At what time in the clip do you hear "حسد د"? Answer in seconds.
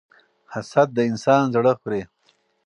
0.53-0.99